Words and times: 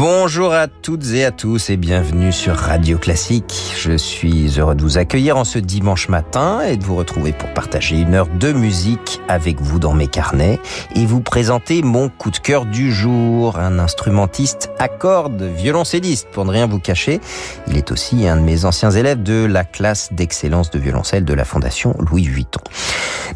Bonjour 0.00 0.54
à 0.54 0.66
toutes 0.66 1.10
et 1.12 1.26
à 1.26 1.30
tous 1.30 1.68
et 1.68 1.76
bienvenue 1.76 2.32
sur 2.32 2.56
Radio 2.56 2.96
Classique. 2.96 3.74
Je 3.76 3.98
suis 3.98 4.58
heureux 4.58 4.74
de 4.74 4.80
vous 4.80 4.96
accueillir 4.96 5.36
en 5.36 5.44
ce 5.44 5.58
dimanche 5.58 6.08
matin 6.08 6.62
et 6.62 6.78
de 6.78 6.84
vous 6.84 6.96
retrouver 6.96 7.32
pour 7.32 7.52
partager 7.52 8.00
une 8.00 8.14
heure 8.14 8.26
de 8.26 8.50
musique 8.50 9.20
avec 9.28 9.60
vous 9.60 9.78
dans 9.78 9.92
mes 9.92 10.06
carnets 10.06 10.58
et 10.94 11.04
vous 11.04 11.20
présenter 11.20 11.82
mon 11.82 12.08
coup 12.08 12.30
de 12.30 12.38
cœur 12.38 12.64
du 12.64 12.90
jour, 12.90 13.58
un 13.58 13.78
instrumentiste 13.78 14.70
à 14.78 14.88
cordes, 14.88 15.42
violoncelliste 15.42 16.28
pour 16.32 16.46
ne 16.46 16.50
rien 16.50 16.66
vous 16.66 16.80
cacher. 16.80 17.20
Il 17.66 17.76
est 17.76 17.92
aussi 17.92 18.26
un 18.26 18.36
de 18.36 18.40
mes 18.42 18.64
anciens 18.64 18.92
élèves 18.92 19.22
de 19.22 19.44
la 19.44 19.64
classe 19.64 20.14
d'excellence 20.14 20.70
de 20.70 20.78
violoncelle 20.78 21.26
de 21.26 21.34
la 21.34 21.44
Fondation 21.44 21.94
Louis 21.98 22.24
Vuitton. 22.24 22.62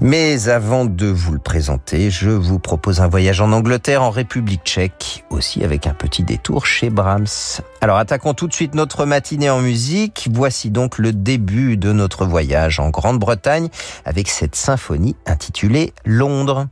Mais 0.01 0.49
avant 0.49 0.87
de 0.87 1.07
vous 1.07 1.35
le 1.35 1.39
présenter, 1.39 2.11
je 2.11 2.31
vous 2.31 2.59
propose 2.59 3.01
un 3.03 3.07
voyage 3.07 3.43
en 3.43 3.53
Angleterre, 3.53 4.03
en 4.03 4.11
République 4.11 4.63
tchèque, 4.65 5.25
aussi 5.29 5.63
avec 5.63 5.87
un 5.87 5.95
petit 5.95 6.25
détour 6.25 6.54
Brahms. 6.91 7.61
Alors 7.81 7.97
attaquons 7.99 8.35
tout 8.35 8.47
de 8.47 8.53
suite 8.53 8.75
notre 8.75 9.07
matinée 9.07 9.51
en 9.51 9.61
musique. 9.61 10.29
Voici 10.33 10.71
donc 10.71 10.99
le 10.99 11.13
début 11.13 11.77
de 11.77 11.93
notre 11.93 12.25
voyage 12.25 12.81
en 12.81 12.91
Grande-Bretagne 12.91 13.69
avec 14.05 14.29
cette 14.29 14.55
symphonie 14.55 15.17
intitulée 15.27 15.93
Londres. 16.05 16.67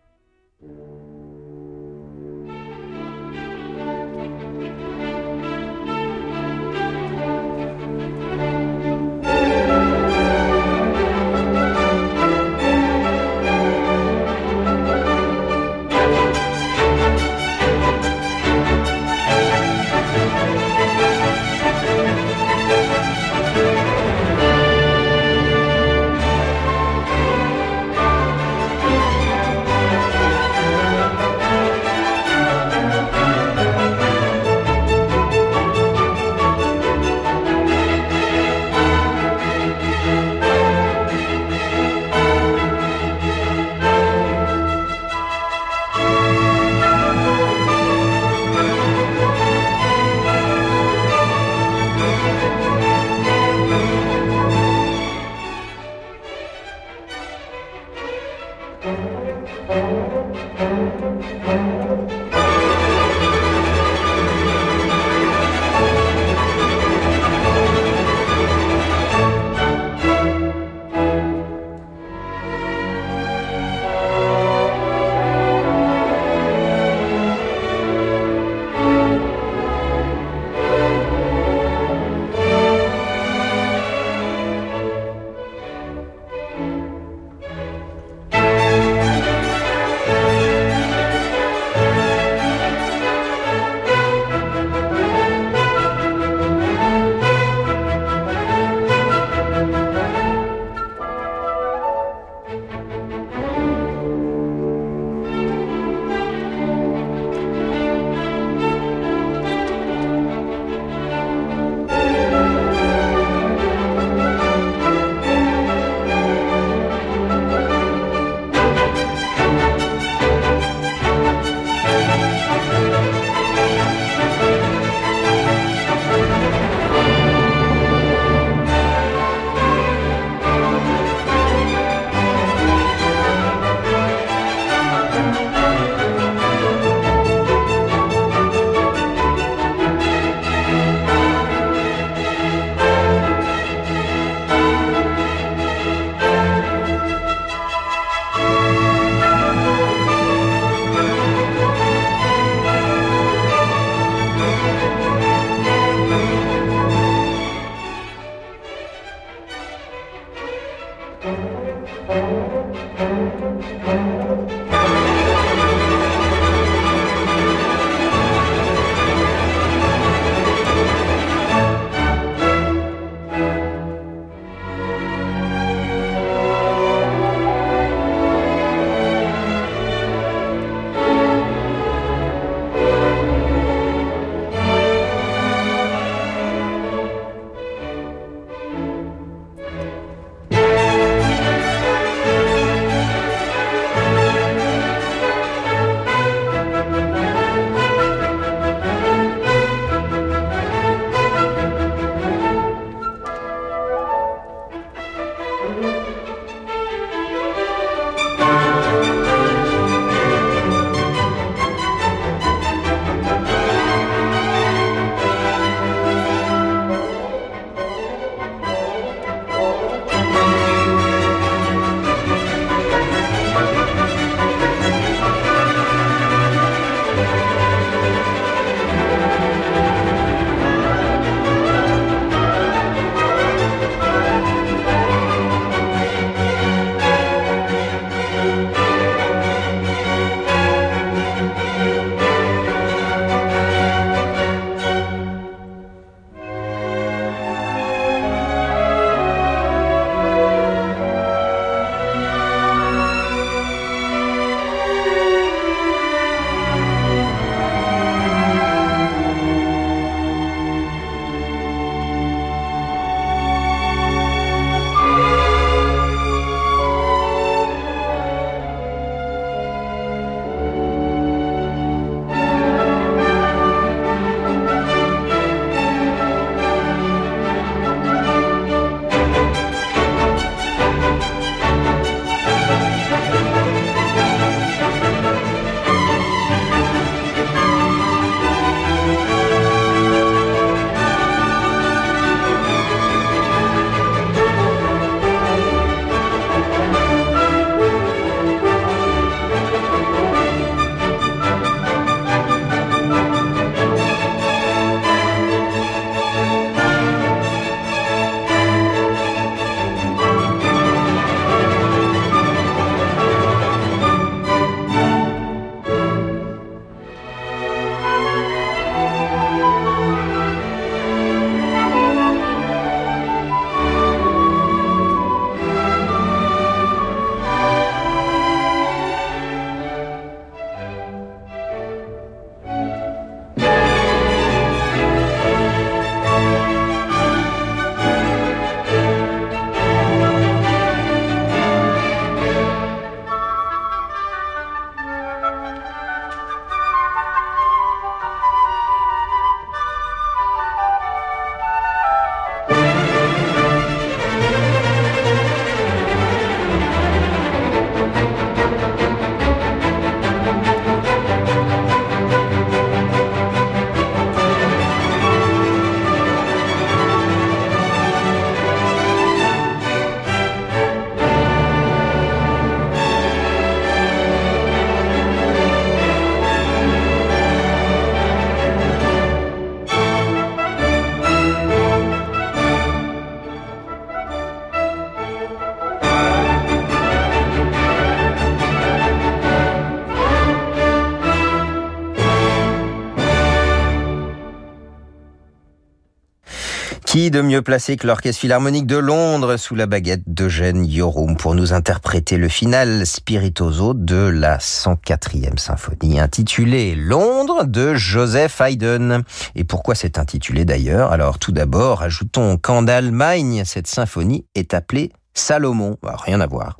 De 397.30 397.40
mieux 397.40 397.62
placé 397.62 397.97
que 397.97 398.09
l'Orchestre 398.09 398.40
Philharmonique 398.40 398.87
de 398.87 398.97
Londres 398.97 399.57
sous 399.57 399.76
la 399.76 399.87
baguette 399.87 400.25
d'Eugène 400.26 400.85
Yorum 400.85 401.37
pour 401.37 401.54
nous 401.54 401.73
interpréter 401.73 402.37
le 402.37 402.49
final 402.49 403.07
spiritoso 403.07 403.95
de 403.95 404.26
la 404.26 404.59
104e 404.59 405.57
symphonie 405.57 406.19
intitulée 406.19 406.97
Londres 406.97 407.64
de 407.64 407.95
Joseph 407.95 408.61
Haydn. 408.61 409.23
Et 409.54 409.62
pourquoi 409.62 409.95
c'est 409.95 410.19
intitulé 410.19 410.64
d'ailleurs? 410.64 411.12
Alors 411.12 411.38
tout 411.38 411.52
d'abord, 411.52 412.02
ajoutons 412.02 412.57
qu'en 412.57 412.88
Allemagne, 412.88 413.62
cette 413.64 413.87
symphonie 413.87 414.45
est 414.57 414.75
appelée 414.75 415.12
Salomon, 415.35 415.97
bah, 416.02 416.17
rien 416.19 416.40
à 416.40 416.47
voir. 416.47 416.76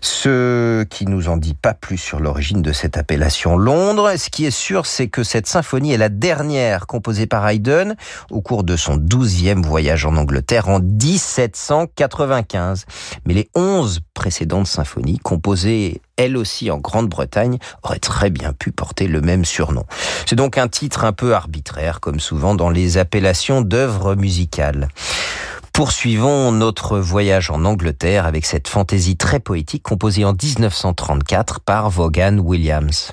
Ce 0.00 0.84
qui 0.84 1.04
nous 1.06 1.28
en 1.28 1.36
dit 1.36 1.54
pas 1.54 1.74
plus 1.74 1.98
sur 1.98 2.20
l'origine 2.20 2.62
de 2.62 2.72
cette 2.72 2.96
appellation 2.96 3.56
Londres. 3.56 4.12
Ce 4.16 4.30
qui 4.30 4.46
est 4.46 4.52
sûr, 4.52 4.86
c'est 4.86 5.08
que 5.08 5.24
cette 5.24 5.46
symphonie 5.46 5.92
est 5.92 5.98
la 5.98 6.08
dernière 6.08 6.86
composée 6.86 7.26
par 7.26 7.46
Haydn 7.48 7.96
au 8.30 8.40
cours 8.40 8.62
de 8.62 8.76
son 8.76 8.96
douzième 8.96 9.62
voyage 9.62 10.06
en 10.06 10.16
Angleterre 10.16 10.68
en 10.68 10.78
1795. 10.80 12.86
Mais 13.26 13.34
les 13.34 13.50
onze 13.54 14.00
précédentes 14.14 14.68
symphonies, 14.68 15.18
composées 15.18 16.00
elles 16.16 16.36
aussi 16.36 16.70
en 16.70 16.78
Grande-Bretagne, 16.78 17.58
auraient 17.82 17.98
très 17.98 18.30
bien 18.30 18.52
pu 18.52 18.70
porter 18.70 19.08
le 19.08 19.20
même 19.20 19.44
surnom. 19.44 19.84
C'est 20.26 20.36
donc 20.36 20.56
un 20.56 20.68
titre 20.68 21.04
un 21.04 21.12
peu 21.12 21.34
arbitraire, 21.34 21.98
comme 22.00 22.20
souvent 22.20 22.54
dans 22.54 22.70
les 22.70 22.98
appellations 22.98 23.60
d'œuvres 23.60 24.14
musicales. 24.14 24.88
Poursuivons 25.72 26.52
notre 26.52 26.98
voyage 26.98 27.50
en 27.50 27.64
Angleterre 27.64 28.26
avec 28.26 28.44
cette 28.44 28.68
fantaisie 28.68 29.16
très 29.16 29.40
poétique 29.40 29.82
composée 29.82 30.24
en 30.26 30.34
1934 30.34 31.60
par 31.60 31.88
Vaughan 31.88 32.36
Williams. 32.38 33.12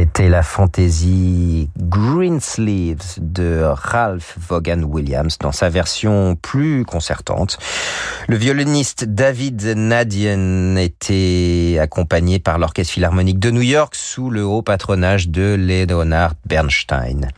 C'était 0.00 0.30
la 0.30 0.42
fantaisie 0.42 1.68
Greensleeves 1.78 3.18
de 3.18 3.60
Ralph 3.66 4.34
Vaughan 4.48 4.82
Williams 4.84 5.36
dans 5.38 5.52
sa 5.52 5.68
version 5.68 6.36
plus 6.40 6.86
concertante. 6.86 7.58
Le 8.26 8.36
violoniste 8.36 9.04
David 9.04 9.62
Nadian 9.76 10.76
était 10.76 11.76
accompagné 11.78 12.38
par 12.38 12.58
l'Orchestre 12.58 12.94
Philharmonique 12.94 13.38
de 13.38 13.50
New 13.50 13.60
York 13.60 13.94
sous 13.94 14.30
le 14.30 14.42
haut 14.42 14.62
patronage 14.62 15.28
de 15.28 15.54
Leonard 15.54 16.32
Bernstein. 16.46 17.28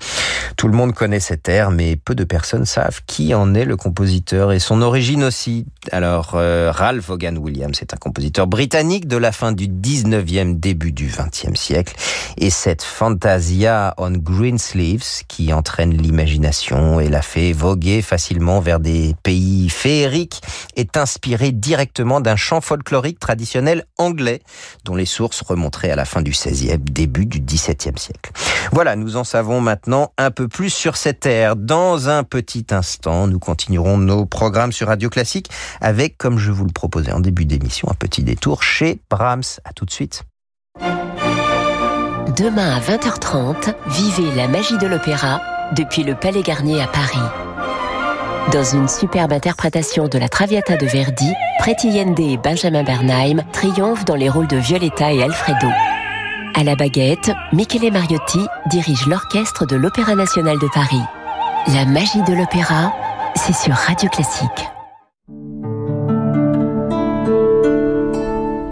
Tout 0.56 0.68
le 0.68 0.76
monde 0.76 0.94
connaît 0.94 1.18
cet 1.18 1.48
air, 1.48 1.72
mais 1.72 1.96
peu 1.96 2.14
de 2.14 2.22
personnes 2.22 2.66
savent 2.66 3.00
qui 3.06 3.34
en 3.34 3.54
est 3.54 3.64
le 3.64 3.76
compositeur 3.76 4.52
et 4.52 4.60
son 4.60 4.82
origine 4.82 5.24
aussi. 5.24 5.66
Alors, 5.90 6.32
euh, 6.34 6.70
Ralph 6.70 7.06
Vaughan 7.06 7.34
Williams 7.36 7.80
est 7.80 7.92
un 7.94 7.96
compositeur 7.96 8.46
britannique 8.46 9.08
de 9.08 9.16
la 9.16 9.32
fin 9.32 9.50
du 9.50 9.66
19e, 9.66 10.60
début 10.60 10.92
du 10.92 11.08
20e 11.08 11.56
siècle. 11.56 11.96
Et 12.36 12.51
cette 12.52 12.82
Fantasia 12.82 13.94
on 13.96 14.10
Green 14.10 14.58
Sleeves, 14.58 15.24
qui 15.26 15.52
entraîne 15.52 15.96
l'imagination 15.96 17.00
et 17.00 17.08
la 17.08 17.22
fait 17.22 17.52
voguer 17.52 18.02
facilement 18.02 18.60
vers 18.60 18.78
des 18.78 19.16
pays 19.22 19.70
féeriques, 19.70 20.42
est 20.76 20.96
inspirée 20.96 21.50
directement 21.50 22.20
d'un 22.20 22.36
chant 22.36 22.60
folklorique 22.60 23.18
traditionnel 23.18 23.86
anglais, 23.98 24.42
dont 24.84 24.94
les 24.94 25.06
sources 25.06 25.40
remonteraient 25.40 25.90
à 25.90 25.96
la 25.96 26.04
fin 26.04 26.20
du 26.20 26.32
16e, 26.32 26.76
début 26.78 27.26
du 27.26 27.40
17e 27.40 27.96
siècle. 27.96 28.30
Voilà, 28.70 28.96
nous 28.96 29.16
en 29.16 29.24
savons 29.24 29.60
maintenant 29.60 30.12
un 30.18 30.30
peu 30.30 30.46
plus 30.46 30.70
sur 30.70 30.96
cette 30.96 31.24
ère. 31.24 31.56
Dans 31.56 32.08
un 32.08 32.22
petit 32.22 32.66
instant, 32.70 33.26
nous 33.26 33.38
continuerons 33.38 33.96
nos 33.96 34.26
programmes 34.26 34.72
sur 34.72 34.88
Radio 34.88 35.08
Classique 35.08 35.50
avec, 35.80 36.18
comme 36.18 36.38
je 36.38 36.52
vous 36.52 36.66
le 36.66 36.72
proposais 36.72 37.12
en 37.12 37.20
début 37.20 37.46
d'émission, 37.46 37.88
un 37.90 37.94
petit 37.94 38.22
détour 38.22 38.62
chez 38.62 39.00
Brahms. 39.10 39.42
À 39.64 39.72
tout 39.72 39.86
de 39.86 39.90
suite. 39.90 40.24
Demain 42.36 42.76
à 42.76 42.80
20h30, 42.80 43.74
vivez 43.88 44.34
la 44.34 44.48
magie 44.48 44.78
de 44.78 44.86
l'opéra 44.86 45.40
depuis 45.76 46.02
le 46.02 46.14
Palais 46.14 46.42
Garnier 46.42 46.80
à 46.80 46.86
Paris. 46.86 47.18
Dans 48.52 48.64
une 48.64 48.88
superbe 48.88 49.32
interprétation 49.32 50.08
de 50.08 50.18
la 50.18 50.28
Traviata 50.28 50.76
de 50.76 50.86
Verdi, 50.86 51.30
Preti 51.58 51.90
Yende 51.90 52.20
et 52.20 52.38
Benjamin 52.38 52.84
Bernheim 52.84 53.42
triomphent 53.52 54.06
dans 54.06 54.14
les 54.14 54.30
rôles 54.30 54.46
de 54.46 54.56
Violetta 54.56 55.12
et 55.12 55.22
Alfredo. 55.22 55.68
À 56.54 56.64
la 56.64 56.74
baguette, 56.74 57.32
Michele 57.52 57.92
Mariotti 57.92 58.46
dirige 58.66 59.06
l'orchestre 59.06 59.66
de 59.66 59.76
l'Opéra 59.76 60.14
national 60.14 60.58
de 60.58 60.68
Paris. 60.72 61.02
La 61.74 61.84
magie 61.84 62.22
de 62.22 62.34
l'opéra, 62.34 62.94
c'est 63.34 63.54
sur 63.54 63.74
Radio 63.74 64.08
Classique. 64.08 64.68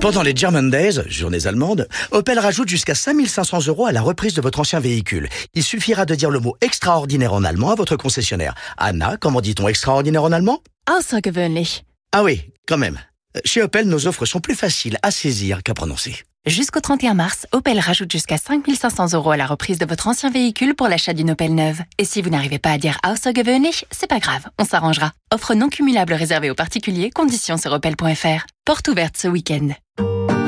Pendant 0.01 0.23
les 0.23 0.35
German 0.35 0.71
Days, 0.71 1.03
journées 1.09 1.47
allemandes, 1.47 1.87
Opel 2.11 2.39
rajoute 2.39 2.71
jusqu'à 2.71 2.95
5500 2.95 3.67
euros 3.67 3.85
à 3.85 3.93
la 3.93 4.01
reprise 4.01 4.33
de 4.33 4.41
votre 4.41 4.59
ancien 4.59 4.81
véhicule. 4.81 5.29
Il 5.53 5.63
suffira 5.63 6.07
de 6.07 6.15
dire 6.15 6.31
le 6.31 6.41
mot 6.41 6.57
extraordinaire 6.63 7.35
en 7.35 7.45
allemand 7.45 7.71
à 7.71 7.75
votre 7.75 7.97
concessionnaire. 7.97 8.55
Anna, 8.79 9.19
comment 9.21 9.43
dit-on 9.43 9.69
extraordinaire 9.69 10.25
en 10.25 10.33
allemand? 10.33 10.63
Außergewöhnlich. 10.89 11.85
Ah 12.13 12.23
oui, 12.23 12.51
quand 12.67 12.79
même. 12.79 12.99
Chez 13.45 13.61
Opel, 13.61 13.89
nos 13.89 14.07
offres 14.07 14.25
sont 14.25 14.41
plus 14.41 14.55
faciles 14.55 14.97
à 15.03 15.11
saisir 15.11 15.63
qu'à 15.63 15.75
prononcer. 15.75 16.17
Jusqu'au 16.47 16.81
31 16.81 17.13
mars, 17.13 17.47
Opel 17.53 17.79
rajoute 17.79 18.11
jusqu'à 18.11 18.39
5500 18.39 19.13
euros 19.13 19.31
à 19.31 19.37
la 19.37 19.45
reprise 19.45 19.77
de 19.77 19.85
votre 19.85 20.09
ancien 20.09 20.31
véhicule 20.31 20.75
pour 20.75 20.89
l'achat 20.89 21.13
d'une 21.13 21.33
Opel 21.33 21.55
neuve. 21.55 21.83
Et 21.99 22.07
si 22.07 22.23
vous 22.23 22.31
n'arrivez 22.31 22.59
pas 22.59 22.71
à 22.71 22.79
dire 22.79 22.97
Außergewöhnlich, 23.07 23.85
c'est 23.91 24.07
pas 24.07 24.21
grave, 24.21 24.47
on 24.59 24.65
s'arrangera. 24.65 25.13
Offre 25.35 25.53
non 25.53 25.69
cumulable 25.69 26.15
réservée 26.15 26.51
aux 26.51 26.55
particuliers, 26.55 27.11
conditions 27.11 27.59
sur 27.59 27.73
opel.fr. 27.73 28.47
Porte 28.65 28.89
ouverte 28.89 29.19
ce 29.19 29.29
week-end. 29.29 29.69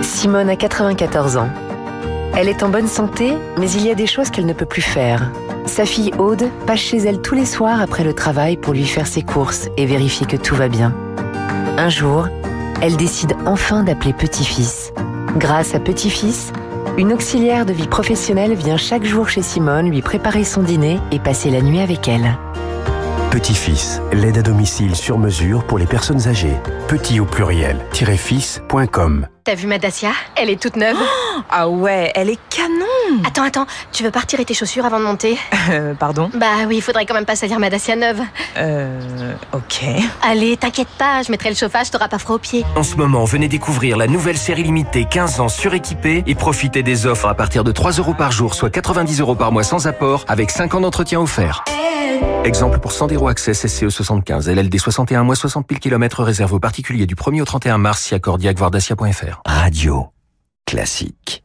Simone 0.02 0.49
a 0.49 0.56
94 0.56 1.37
ans. 1.37 1.50
Elle 2.37 2.49
est 2.49 2.62
en 2.62 2.70
bonne 2.70 2.88
santé, 2.88 3.34
mais 3.58 3.70
il 3.70 3.84
y 3.84 3.90
a 3.90 3.94
des 3.94 4.06
choses 4.06 4.30
qu'elle 4.30 4.46
ne 4.46 4.54
peut 4.54 4.64
plus 4.64 4.80
faire. 4.80 5.30
Sa 5.66 5.84
fille 5.84 6.12
Aude 6.18 6.49
passe 6.66 6.80
chez 6.80 6.96
elle 7.00 7.20
tous 7.20 7.34
les 7.34 7.44
soirs 7.44 7.82
après 7.82 8.02
le 8.02 8.14
travail 8.14 8.56
pour 8.56 8.72
lui 8.72 8.87
faire 8.87 9.06
ses 9.06 9.22
courses 9.22 9.68
et 9.76 9.84
vérifier 9.84 10.26
que 10.26 10.38
tout 10.38 10.56
va 10.56 10.68
bien. 10.68 10.96
Un 11.76 11.90
jour, 11.90 12.28
elle 12.82 12.96
décide 12.96 13.34
enfin 13.46 13.84
d'appeler 13.84 14.12
Petit-Fils. 14.12 14.92
Grâce 15.38 15.74
à 15.74 15.80
Petit-Fils, 15.80 16.52
une 16.98 17.12
auxiliaire 17.12 17.64
de 17.64 17.72
vie 17.72 17.86
professionnelle 17.86 18.54
vient 18.54 18.76
chaque 18.76 19.04
jour 19.04 19.28
chez 19.28 19.40
Simone 19.40 19.88
lui 19.88 20.02
préparer 20.02 20.44
son 20.44 20.62
dîner 20.62 20.98
et 21.12 21.20
passer 21.20 21.50
la 21.50 21.62
nuit 21.62 21.80
avec 21.80 22.08
elle. 22.08 22.36
Petit-Fils, 23.30 24.02
l'aide 24.12 24.36
à 24.36 24.42
domicile 24.42 24.94
sur 24.94 25.16
mesure 25.16 25.64
pour 25.64 25.78
les 25.78 25.86
personnes 25.86 26.28
âgées. 26.28 26.56
Petit 26.88 27.18
au 27.18 27.24
pluriel, 27.24 27.78
fils.com. 27.92 29.26
T'as 29.44 29.56
vu 29.56 29.66
ma 29.66 29.78
Dacia? 29.78 30.11
Elle 30.37 30.50
est 30.50 30.61
toute 30.61 30.76
neuve. 30.76 30.96
Ah 31.50 31.68
ouais, 31.68 32.12
elle 32.14 32.28
est 32.30 32.38
canon 32.50 33.25
Attends, 33.26 33.42
attends, 33.42 33.66
tu 33.90 34.04
veux 34.04 34.11
pas 34.11 34.20
retirer 34.20 34.44
tes 34.44 34.54
chaussures 34.54 34.84
avant 34.84 35.00
de 35.00 35.04
monter? 35.04 35.38
Euh, 35.70 35.94
pardon? 35.94 36.30
Bah 36.34 36.66
oui, 36.68 36.76
il 36.76 36.82
faudrait 36.82 37.04
quand 37.06 37.14
même 37.14 37.25
pas 37.25 37.37
salir 37.37 37.58
ma 37.58 37.68
Dacia 37.70 37.96
neuve. 37.96 38.20
Euh, 38.58 39.34
ok. 39.52 39.84
Allez, 40.22 40.56
t'inquiète 40.56 40.88
pas, 40.99 41.22
je 41.22 41.30
mettrai 41.30 41.49
le 41.49 41.56
chauffage, 41.56 41.90
t'auras 41.90 42.08
pas 42.08 42.18
froid 42.18 42.37
aux 42.37 42.38
pieds. 42.38 42.64
En 42.76 42.82
ce 42.82 42.96
moment, 42.96 43.25
venez 43.25 43.49
découvrir 43.49 43.96
la 43.96 44.06
nouvelle 44.06 44.37
série 44.37 44.62
limitée 44.62 45.06
15 45.11 45.40
ans 45.40 45.49
suréquipée 45.49 46.22
et 46.26 46.34
profitez 46.34 46.82
des 46.82 47.06
offres 47.06 47.28
à 47.28 47.34
partir 47.34 47.64
de 47.64 47.72
3 47.72 47.92
euros 47.92 48.14
par 48.14 48.30
jour, 48.30 48.54
soit 48.54 48.70
90 48.70 49.20
euros 49.20 49.34
par 49.34 49.50
mois 49.50 49.64
sans 49.64 49.87
apport, 49.87 50.25
avec 50.28 50.50
5 50.50 50.75
ans 50.75 50.80
d'entretien 50.80 51.20
offert. 51.20 51.64
Exemple 52.44 52.78
pour 52.78 52.92
Sandero 52.92 53.28
Access 53.28 53.66
SCE 53.66 53.88
75, 53.88 54.49
LLD 54.49 54.78
61 54.78 55.25
mois 55.25 55.37
60 55.37 55.66
000 55.68 55.80
km 55.80 56.22
réservé 56.22 56.54
aux 56.54 56.61
particuliers 56.61 57.06
du 57.06 57.14
1er 57.14 57.40
au 57.40 57.44
31 57.44 57.78
mars 57.78 58.00
si 58.02 58.14
accordé 58.14 58.49
à 58.49 58.52
Radio 59.46 60.08
classique. 60.66 61.42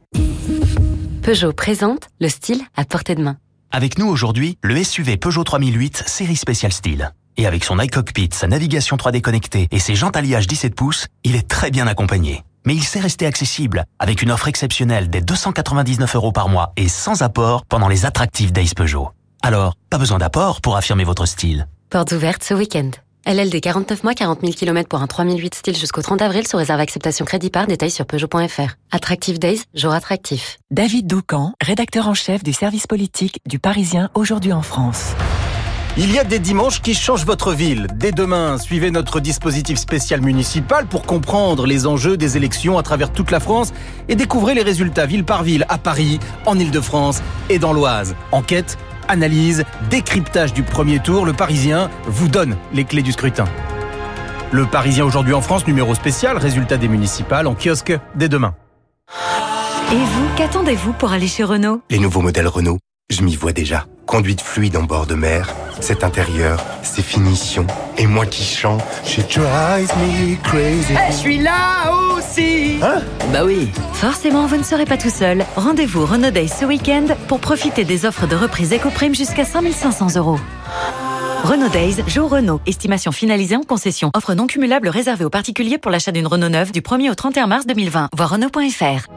Peugeot 1.22 1.52
présente 1.52 2.08
le 2.20 2.28
style 2.28 2.62
à 2.76 2.84
portée 2.84 3.14
de 3.14 3.22
main. 3.22 3.36
Avec 3.70 3.98
nous 3.98 4.06
aujourd'hui, 4.06 4.58
le 4.62 4.82
SUV 4.82 5.16
Peugeot 5.16 5.44
3008 5.44 6.04
série 6.06 6.36
spéciale 6.36 6.72
style. 6.72 7.12
Et 7.36 7.46
avec 7.46 7.64
son 7.64 7.78
iCockpit, 7.78 8.30
sa 8.32 8.46
navigation 8.48 8.96
3D 8.96 9.20
connectée 9.20 9.68
et 9.70 9.78
ses 9.78 9.94
jantes 9.94 10.16
alliage 10.16 10.46
17 10.46 10.74
pouces, 10.74 11.06
il 11.24 11.36
est 11.36 11.48
très 11.48 11.70
bien 11.70 11.86
accompagné. 11.86 12.42
Mais 12.66 12.74
il 12.74 12.84
sait 12.84 13.00
rester 13.00 13.26
accessible 13.26 13.84
avec 13.98 14.22
une 14.22 14.30
offre 14.30 14.48
exceptionnelle 14.48 15.10
des 15.10 15.20
299 15.20 16.16
euros 16.16 16.32
par 16.32 16.48
mois 16.48 16.72
et 16.76 16.88
sans 16.88 17.22
apport 17.22 17.64
pendant 17.66 17.88
les 17.88 18.06
attractifs 18.06 18.52
Days 18.52 18.72
Peugeot. 18.74 19.10
Alors, 19.42 19.74
pas 19.90 19.98
besoin 19.98 20.18
d'apport 20.18 20.60
pour 20.60 20.76
affirmer 20.76 21.04
votre 21.04 21.26
style. 21.26 21.68
Portes 21.90 22.12
ouvertes 22.12 22.42
ce 22.42 22.54
week-end. 22.54 22.90
LLD 23.28 23.60
49 23.60 24.04
mois, 24.04 24.14
40 24.14 24.40
000 24.40 24.52
km 24.54 24.88
pour 24.88 25.02
un 25.02 25.06
3008 25.06 25.54
style 25.54 25.76
jusqu'au 25.76 26.00
30 26.00 26.22
avril 26.22 26.46
sous 26.46 26.56
réserve 26.56 26.80
acceptation 26.80 27.26
crédit 27.26 27.50
par 27.50 27.66
détail 27.66 27.90
sur 27.90 28.06
Peugeot.fr. 28.06 28.76
Attractive 28.90 29.38
Days, 29.38 29.64
jour 29.74 29.92
attractif. 29.92 30.56
David 30.70 31.06
Doucan, 31.06 31.52
rédacteur 31.60 32.08
en 32.08 32.14
chef 32.14 32.42
du 32.42 32.54
service 32.54 32.86
politique 32.86 33.40
du 33.46 33.58
Parisien 33.58 34.08
aujourd'hui 34.14 34.54
en 34.54 34.62
France. 34.62 35.12
Il 35.98 36.10
y 36.10 36.18
a 36.18 36.24
des 36.24 36.38
dimanches 36.38 36.80
qui 36.80 36.94
changent 36.94 37.26
votre 37.26 37.52
ville. 37.52 37.88
Dès 37.96 38.12
demain, 38.12 38.56
suivez 38.56 38.90
notre 38.90 39.20
dispositif 39.20 39.78
spécial 39.78 40.22
municipal 40.22 40.86
pour 40.86 41.02
comprendre 41.02 41.66
les 41.66 41.86
enjeux 41.86 42.16
des 42.16 42.38
élections 42.38 42.78
à 42.78 42.82
travers 42.82 43.12
toute 43.12 43.30
la 43.30 43.40
France 43.40 43.74
et 44.08 44.14
découvrez 44.14 44.54
les 44.54 44.62
résultats 44.62 45.06
ville 45.06 45.24
par 45.24 45.42
ville 45.42 45.66
à 45.68 45.76
Paris, 45.76 46.18
en 46.46 46.58
Ile-de-France 46.58 47.20
et 47.50 47.58
dans 47.58 47.72
l'Oise. 47.72 48.14
Enquête, 48.32 48.78
analyse, 49.08 49.64
décryptage 49.90 50.52
du 50.52 50.62
premier 50.62 51.00
tour, 51.00 51.26
le 51.26 51.32
Parisien 51.32 51.90
vous 52.06 52.28
donne 52.28 52.56
les 52.72 52.84
clés 52.84 53.02
du 53.02 53.12
scrutin. 53.12 53.44
Le 54.50 54.64
Parisien 54.64 55.04
aujourd'hui 55.04 55.34
en 55.34 55.42
France, 55.42 55.66
numéro 55.66 55.94
spécial, 55.94 56.38
résultat 56.38 56.76
des 56.76 56.88
municipales 56.88 57.46
en 57.46 57.54
kiosque 57.54 57.92
dès 58.14 58.28
demain. 58.28 58.54
Et 59.90 59.96
vous, 59.96 60.26
qu'attendez-vous 60.36 60.92
pour 60.92 61.12
aller 61.12 61.26
chez 61.26 61.44
Renault? 61.44 61.80
Les 61.90 61.98
nouveaux 61.98 62.20
modèles 62.20 62.46
Renault, 62.46 62.78
je 63.10 63.22
m'y 63.24 63.36
vois 63.36 63.52
déjà. 63.52 63.86
Conduite 64.06 64.40
fluide 64.40 64.76
en 64.76 64.84
bord 64.84 65.06
de 65.06 65.14
mer, 65.14 65.54
cet 65.80 66.04
intérieur, 66.04 66.64
ces 66.82 67.02
finitions, 67.02 67.66
et 67.96 68.06
moi 68.06 68.24
qui 68.26 68.44
chante, 68.44 68.82
she 69.04 69.18
drives 69.28 69.92
me 69.98 70.36
crazy. 70.42 70.92
Hey, 70.92 71.10
je 71.10 71.16
suis 71.16 71.38
là 71.38 71.92
aussi 72.16 72.78
Hein 72.82 73.02
Bah 73.32 73.44
oui 73.44 73.68
Forcément, 73.94 74.46
vous 74.46 74.56
ne 74.56 74.62
serez 74.62 74.84
pas 74.84 74.96
tout 74.96 75.10
seul. 75.10 75.44
Rendez-vous 75.56 76.06
Renault 76.06 76.30
Day 76.30 76.46
ce 76.48 76.64
week-end 76.64 77.06
pour 77.26 77.40
profiter 77.40 77.84
des 77.84 78.06
offres 78.06 78.26
de 78.26 78.36
reprise 78.36 78.72
éco-prime 78.72 79.14
jusqu'à 79.14 79.44
5500 79.44 80.16
euros. 80.16 80.38
Renault 81.44 81.68
Days, 81.68 81.96
jour 82.06 82.30
Renault. 82.30 82.60
Estimation 82.66 83.10
finalisée 83.12 83.56
en 83.56 83.62
concession. 83.62 84.10
Offre 84.14 84.34
non 84.34 84.46
cumulable 84.46 84.88
réservée 84.88 85.24
aux 85.24 85.30
particuliers 85.30 85.78
pour 85.78 85.90
l'achat 85.90 86.12
d'une 86.12 86.26
Renault 86.26 86.48
neuve 86.48 86.72
du 86.72 86.82
1er 86.82 87.10
au 87.10 87.14
31 87.14 87.46
mars 87.46 87.66
2020. 87.66 88.08
Voir 88.16 88.30
Renault.fr. 88.30 89.08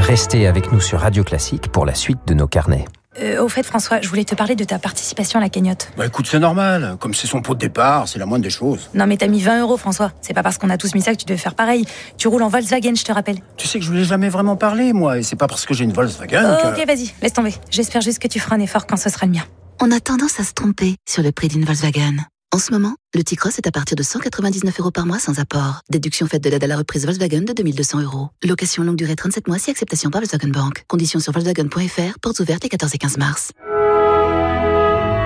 Restez 0.00 0.46
avec 0.46 0.72
nous 0.72 0.80
sur 0.80 1.00
Radio 1.00 1.22
Classique 1.22 1.70
pour 1.70 1.84
la 1.84 1.94
suite 1.94 2.20
de 2.26 2.32
nos 2.32 2.46
carnets. 2.48 2.86
Euh, 3.20 3.42
au 3.42 3.48
fait, 3.48 3.62
François, 3.64 4.00
je 4.00 4.08
voulais 4.08 4.24
te 4.24 4.34
parler 4.34 4.56
de 4.56 4.64
ta 4.64 4.78
participation 4.78 5.38
à 5.38 5.42
la 5.42 5.50
cagnotte. 5.50 5.90
Bah 5.98 6.06
écoute, 6.06 6.26
c'est 6.26 6.38
normal. 6.38 6.96
Comme 6.98 7.12
c'est 7.12 7.26
son 7.26 7.42
pot 7.42 7.54
de 7.54 7.58
départ, 7.58 8.08
c'est 8.08 8.18
la 8.18 8.24
moindre 8.24 8.42
des 8.42 8.50
choses. 8.50 8.88
Non, 8.94 9.06
mais 9.06 9.18
t'as 9.18 9.26
mis 9.26 9.40
20 9.42 9.60
euros, 9.60 9.76
François. 9.76 10.10
C'est 10.22 10.32
pas 10.32 10.42
parce 10.42 10.56
qu'on 10.58 10.70
a 10.70 10.78
tous 10.78 10.94
mis 10.94 11.02
ça 11.02 11.12
que 11.12 11.18
tu 11.18 11.26
devais 11.26 11.38
faire 11.38 11.54
pareil. 11.54 11.84
Tu 12.16 12.28
roules 12.28 12.42
en 12.42 12.48
Volkswagen, 12.48 12.94
je 12.94 13.04
te 13.04 13.12
rappelle. 13.12 13.38
Tu 13.58 13.66
sais 13.68 13.78
que 13.78 13.84
je 13.84 13.90
voulais 13.90 14.04
jamais 14.04 14.30
vraiment 14.30 14.56
parler, 14.56 14.92
moi, 14.92 15.18
et 15.18 15.22
c'est 15.22 15.36
pas 15.36 15.48
parce 15.48 15.66
que 15.66 15.74
j'ai 15.74 15.84
une 15.84 15.92
Volkswagen 15.92 16.56
Oh, 16.58 16.62
que... 16.74 16.80
Ok, 16.80 16.86
vas-y, 16.86 17.12
laisse 17.20 17.34
tomber. 17.34 17.54
J'espère 17.70 18.00
juste 18.00 18.20
que 18.20 18.28
tu 18.28 18.40
feras 18.40 18.56
un 18.56 18.60
effort 18.60 18.86
quand 18.86 18.96
ce 18.96 19.10
sera 19.10 19.26
le 19.26 19.32
mien. 19.32 19.44
On 19.82 19.90
a 19.92 20.00
tendance 20.00 20.40
à 20.40 20.44
se 20.44 20.54
tromper 20.54 20.94
sur 21.08 21.22
le 21.22 21.30
prix 21.32 21.48
d'une 21.48 21.64
Volkswagen. 21.64 22.16
En 22.52 22.58
ce 22.58 22.72
moment, 22.72 22.96
le 23.14 23.22
T-Cross 23.22 23.58
est 23.58 23.68
à 23.68 23.70
partir 23.70 23.94
de 23.94 24.02
199 24.02 24.80
euros 24.80 24.90
par 24.90 25.06
mois 25.06 25.20
sans 25.20 25.38
apport. 25.38 25.82
Déduction 25.88 26.26
faite 26.26 26.42
de 26.42 26.50
l'aide 26.50 26.64
à 26.64 26.66
la 26.66 26.76
reprise 26.76 27.04
Volkswagen 27.04 27.42
de 27.42 27.52
2200 27.52 28.00
euros. 28.02 28.30
Location 28.42 28.82
longue 28.82 28.96
durée 28.96 29.14
37 29.14 29.46
mois 29.46 29.58
si 29.58 29.70
acceptation 29.70 30.10
par 30.10 30.20
Volkswagen 30.20 30.50
Bank. 30.50 30.84
Conditions 30.88 31.20
sur 31.20 31.32
Volkswagen.fr, 31.32 32.18
portes 32.20 32.40
ouvertes 32.40 32.64
les 32.64 32.68
14 32.68 32.92
et 32.92 32.98
15 32.98 33.18
mars. 33.18 33.52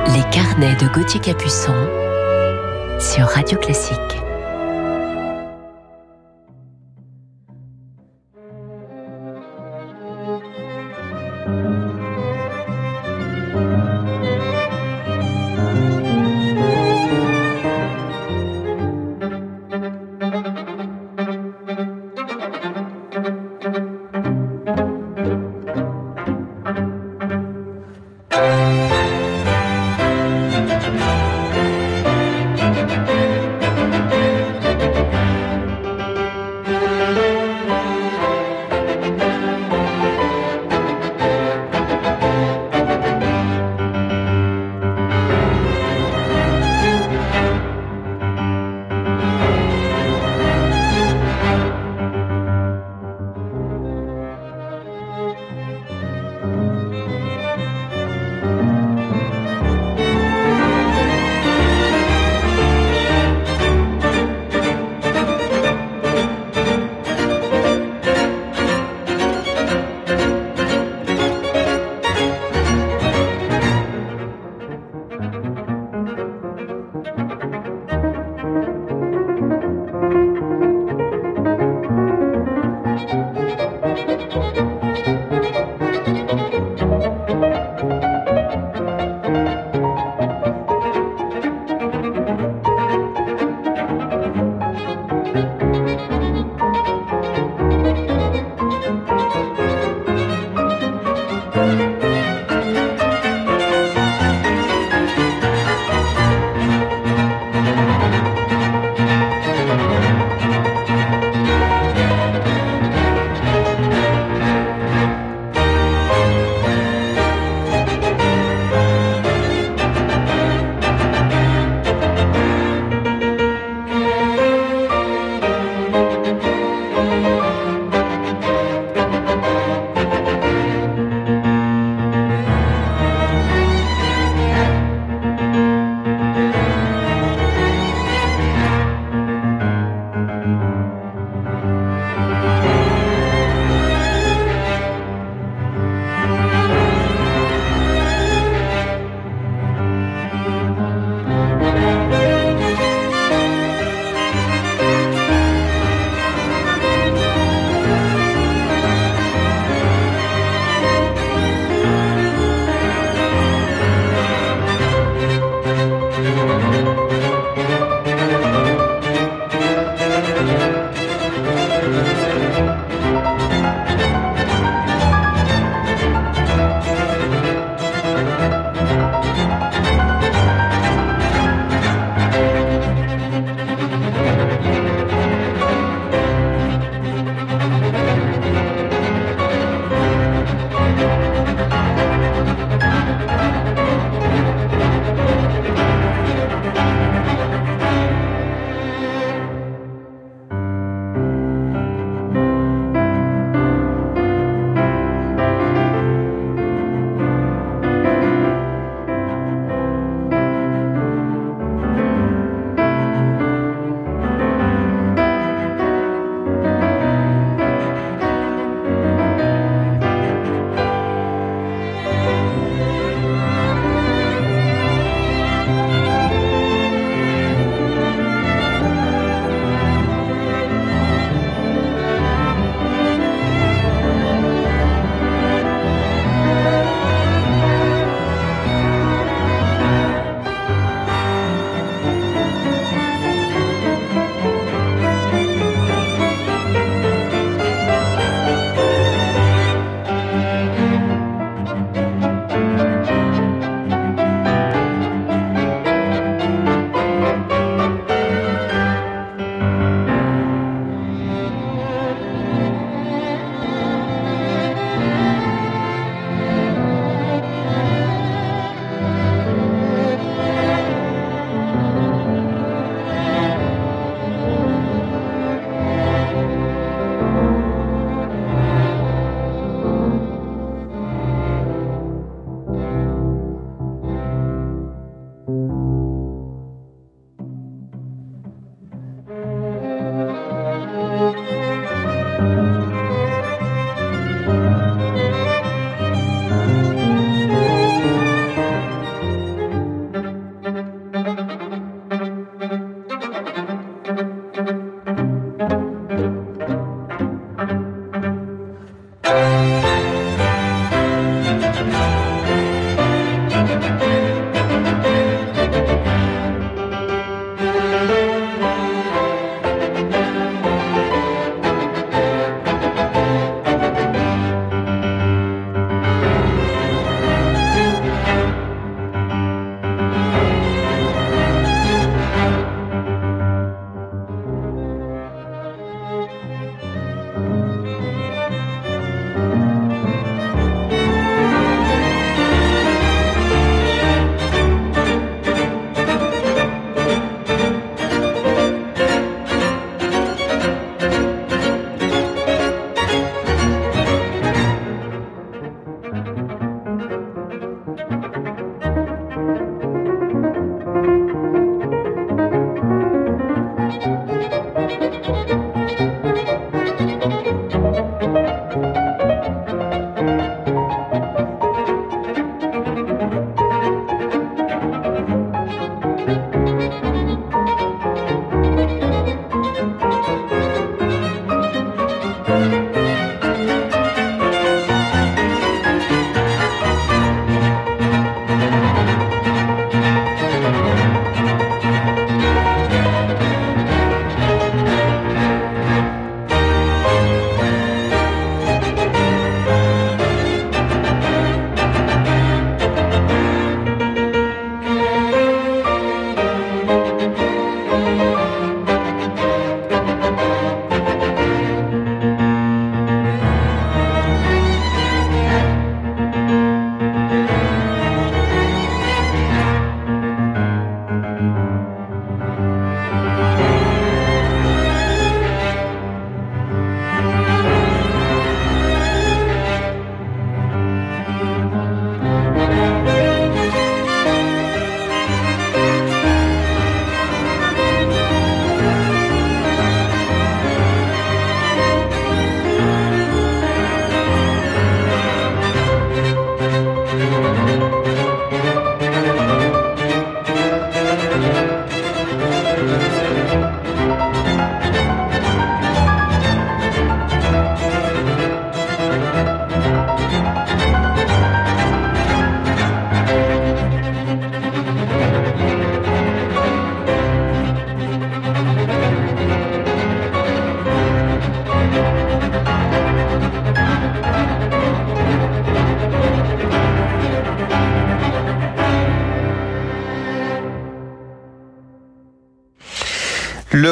Les 0.09 0.31
carnets 0.31 0.77
de 0.77 0.87
Gauthier 0.93 1.21
Capuçon 1.21 1.73
sur 3.01 3.27
Radio 3.27 3.59
Classique. 3.59 4.24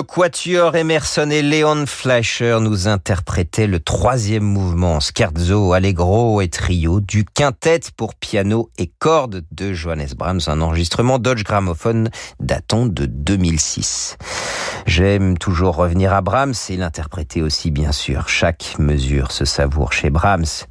Quatuor 0.02 0.76
Emerson 0.76 1.30
et 1.30 1.42
Léon 1.42 1.86
Fleischer 1.86 2.58
nous 2.60 2.88
interprétaient 2.88 3.66
le 3.66 3.80
troisième 3.80 4.42
mouvement 4.42 5.00
scherzo, 5.00 5.72
allegro 5.72 6.40
et 6.40 6.48
trio 6.48 7.00
du 7.00 7.24
quintet 7.24 7.80
pour 7.96 8.14
piano 8.14 8.70
et 8.78 8.90
cordes 8.98 9.44
de 9.50 9.72
Johannes 9.72 10.08
Brahms, 10.16 10.40
un 10.46 10.60
enregistrement 10.60 11.18
Dodge 11.18 11.44
Gramophone 11.44 12.10
datant 12.40 12.86
de 12.86 13.06
2006. 13.06 14.16
J'aime 14.86 15.38
toujours 15.38 15.76
revenir 15.76 16.12
à 16.12 16.20
Brahms 16.20 16.54
et 16.68 16.76
l'interpréter 16.76 17.42
aussi 17.42 17.70
bien 17.70 17.92
sûr. 17.92 18.28
Chaque 18.28 18.76
mesure 18.78 19.32
se 19.32 19.44
savoure 19.44 19.92
chez 19.92 20.10
Brahms. 20.10 20.66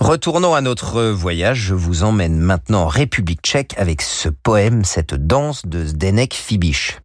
Retournons 0.00 0.54
à 0.54 0.60
notre 0.60 1.02
voyage, 1.02 1.58
je 1.58 1.74
vous 1.74 2.04
emmène 2.04 2.38
maintenant 2.38 2.84
en 2.84 2.88
République 2.88 3.42
tchèque 3.42 3.74
avec 3.76 4.02
ce 4.02 4.28
poème, 4.28 4.84
cette 4.84 5.14
danse 5.14 5.66
de 5.66 5.84
Zdenek 5.84 6.34
Fibish. 6.34 7.00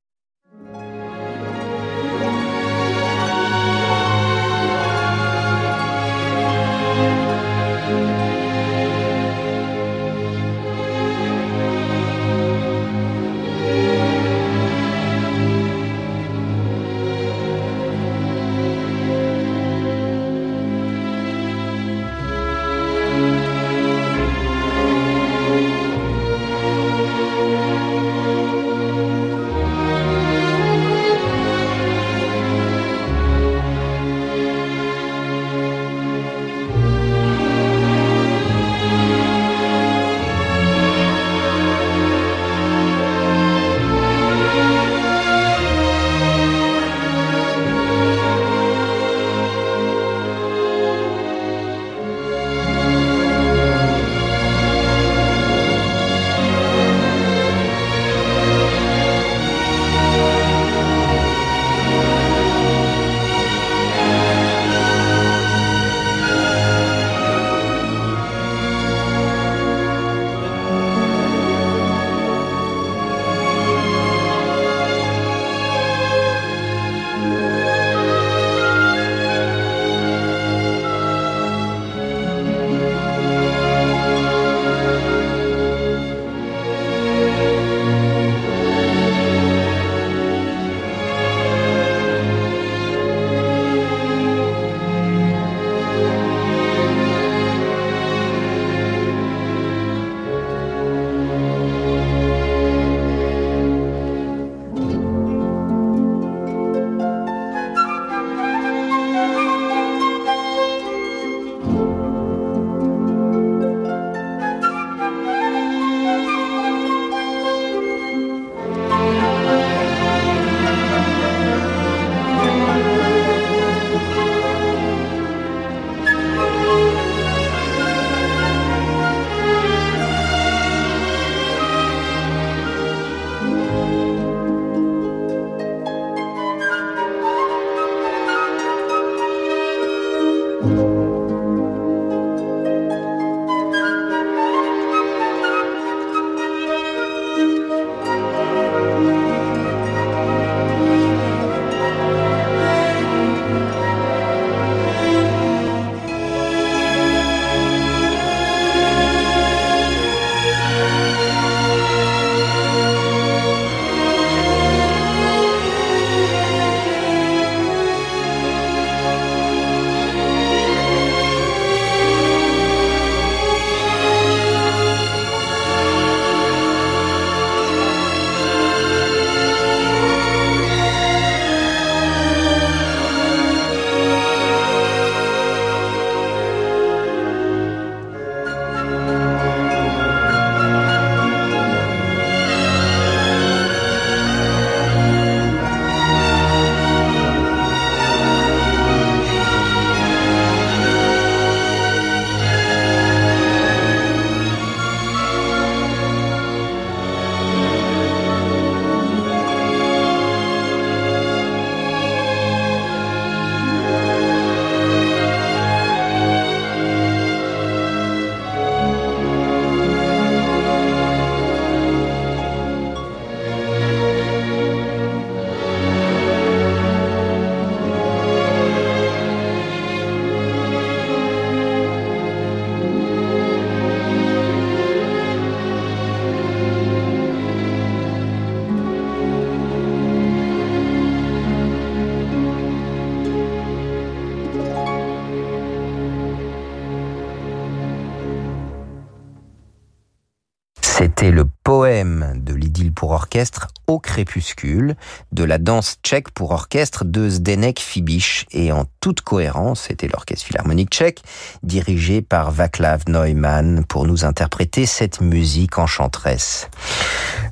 De 255.32 255.44
la 255.44 255.58
danse 255.58 255.98
tchèque 256.04 256.32
pour 256.32 256.52
orchestre 256.52 257.06
de 257.06 257.30
Zdenek 257.30 257.80
Fibish 257.80 258.46
et 258.52 258.72
en 258.72 258.86
toute 259.00 259.22
cohérence, 259.22 259.86
c'était 259.88 260.08
l'orchestre 260.08 260.46
philharmonique 260.46 260.90
tchèque 260.90 261.22
dirigé 261.64 262.22
par 262.22 262.52
Vaclav 262.52 263.04
Neumann 263.08 263.86
pour 263.86 264.06
nous 264.06 264.26
interpréter 264.26 264.86
cette 264.86 265.22
musique 265.22 265.78
enchanteresse. 265.78 266.70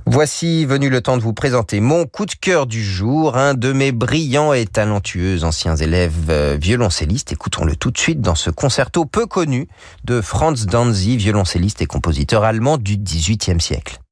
Voici 0.05 0.65
venu 0.65 0.89
le 0.89 1.01
temps 1.01 1.15
de 1.15 1.21
vous 1.21 1.33
présenter 1.33 1.79
mon 1.79 2.05
coup 2.05 2.25
de 2.25 2.33
cœur 2.33 2.67
du 2.67 2.83
jour, 2.83 3.37
un 3.37 3.53
de 3.53 3.71
mes 3.71 3.93
brillants 3.93 4.51
et 4.51 4.65
talentueux 4.65 5.45
anciens 5.45 5.77
élèves 5.77 6.29
euh, 6.29 6.57
violoncellistes. 6.59 7.31
Écoutons-le 7.31 7.77
tout 7.77 7.91
de 7.91 7.97
suite 7.97 8.19
dans 8.19 8.35
ce 8.35 8.49
concerto 8.49 9.05
peu 9.05 9.25
connu 9.25 9.69
de 10.03 10.19
Franz 10.19 10.65
Danzi, 10.65 11.15
violoncelliste 11.15 11.81
et 11.81 11.85
compositeur 11.85 12.43
allemand 12.43 12.77
du 12.77 12.97
XVIIIe 12.97 13.61
siècle. 13.61 14.02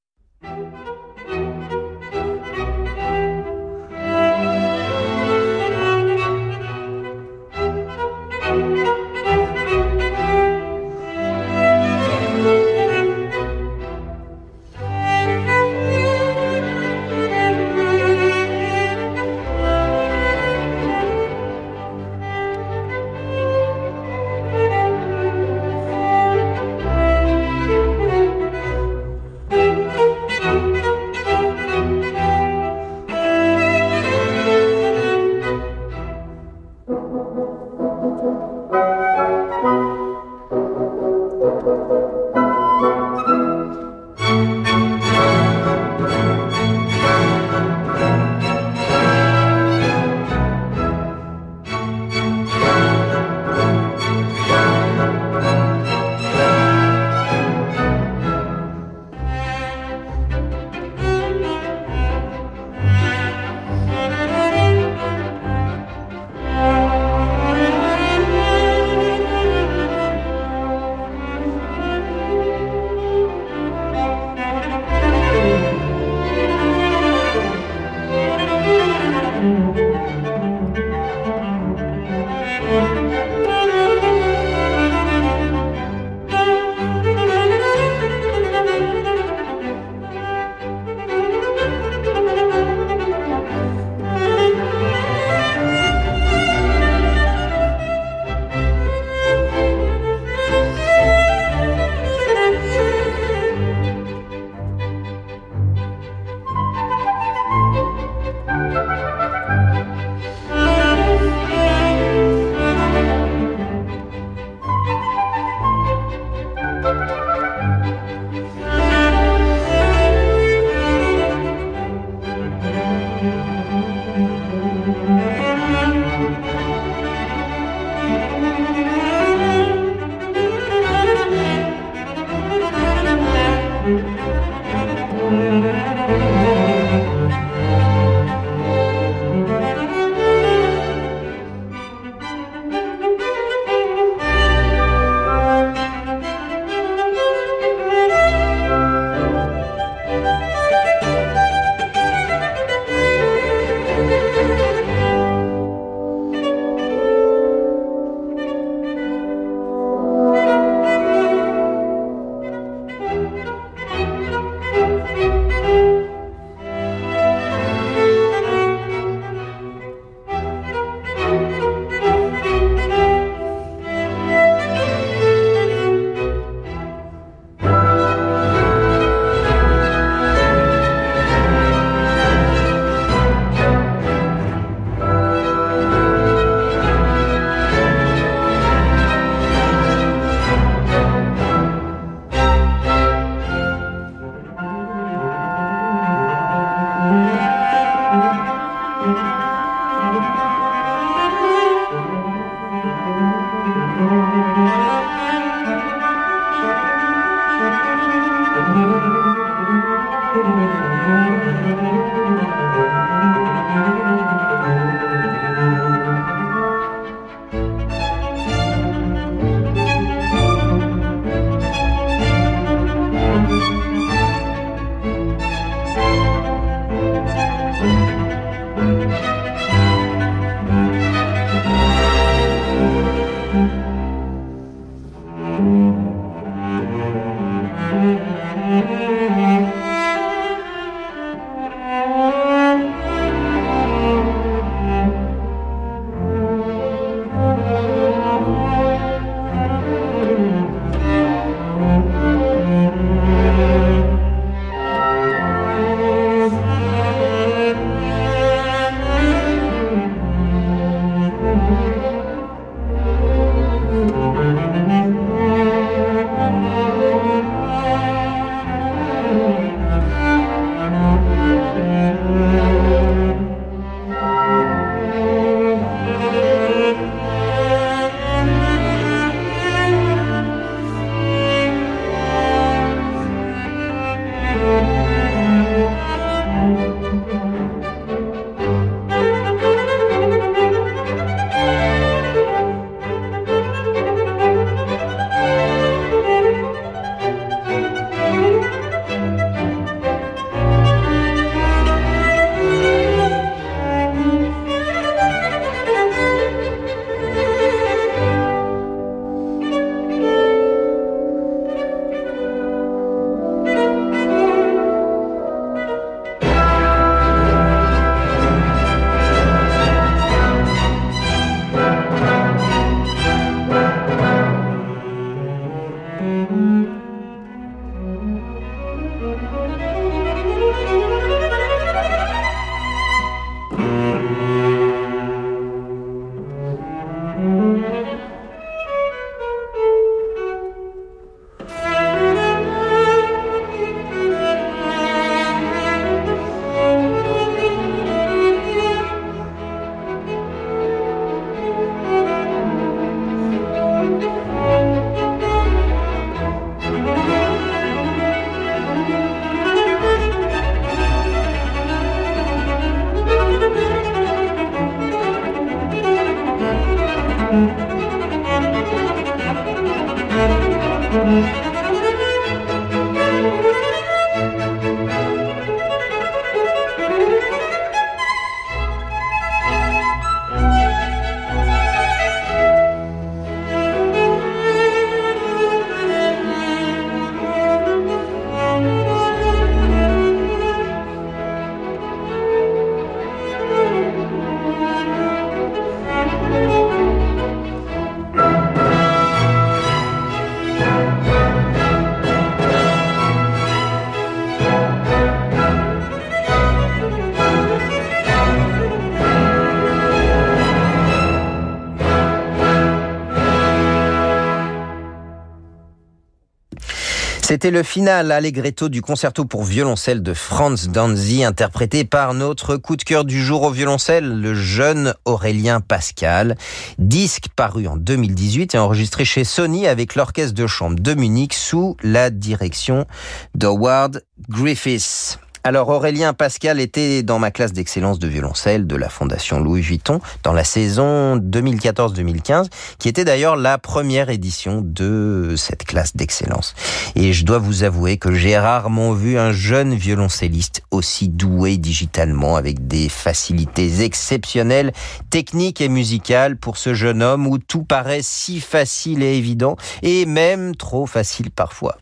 C'était 417.51 417.69
le 417.69 417.83
final 417.83 418.31
allegretto 418.31 418.87
du 418.87 419.01
concerto 419.01 419.43
pour 419.43 419.65
violoncelle 419.65 420.23
de 420.23 420.33
Franz 420.33 420.87
Danzi, 420.87 421.43
interprété 421.43 422.05
par 422.05 422.33
notre 422.33 422.77
coup 422.77 422.95
de 422.95 423.03
cœur 423.03 423.25
du 423.25 423.43
jour 423.43 423.63
au 423.63 423.71
violoncelle, 423.71 424.39
le 424.39 424.53
jeune 424.53 425.15
Aurélien 425.25 425.81
Pascal. 425.81 426.55
Disque 426.97 427.47
paru 427.53 427.87
en 427.87 427.97
2018 427.97 428.75
et 428.75 428.77
enregistré 428.77 429.25
chez 429.25 429.43
Sony 429.43 429.85
avec 429.85 430.15
l'orchestre 430.15 430.53
de 430.53 430.65
chambre 430.65 430.97
de 430.97 431.13
Munich 431.13 431.53
sous 431.53 431.97
la 432.03 432.29
direction 432.29 433.05
d'Howard 433.53 434.21
Griffiths. 434.47 435.37
Alors 435.63 435.89
Aurélien 435.89 436.33
Pascal 436.33 436.79
était 436.79 437.21
dans 437.21 437.37
ma 437.37 437.51
classe 437.51 437.71
d'excellence 437.71 438.17
de 438.17 438.27
violoncelle 438.27 438.87
de 438.87 438.95
la 438.95 439.09
Fondation 439.09 439.59
Louis 439.59 439.81
Vuitton 439.81 440.19
dans 440.41 440.53
la 440.53 440.63
saison 440.63 441.37
2014-2015, 441.37 442.65
qui 442.97 443.07
était 443.07 443.25
d'ailleurs 443.25 443.55
la 443.55 443.77
première 443.77 444.31
édition 444.31 444.81
de 444.83 445.53
cette 445.57 445.83
classe 445.83 446.15
d'excellence. 446.15 446.73
Et 447.15 447.31
je 447.31 447.45
dois 447.45 447.59
vous 447.59 447.83
avouer 447.83 448.17
que 448.17 448.33
j'ai 448.33 448.57
rarement 448.57 449.13
vu 449.13 449.37
un 449.37 449.51
jeune 449.51 449.93
violoncelliste 449.93 450.81
aussi 450.89 451.29
doué 451.29 451.77
digitalement, 451.77 452.55
avec 452.55 452.87
des 452.87 453.07
facilités 453.07 454.01
exceptionnelles, 454.01 454.91
techniques 455.29 455.79
et 455.79 455.89
musicales 455.89 456.57
pour 456.57 456.77
ce 456.77 456.95
jeune 456.95 457.21
homme 457.21 457.45
où 457.45 457.59
tout 457.59 457.83
paraît 457.83 458.23
si 458.23 458.61
facile 458.61 459.21
et 459.21 459.37
évident, 459.37 459.75
et 460.01 460.25
même 460.25 460.75
trop 460.75 461.05
facile 461.05 461.51
parfois. 461.51 461.97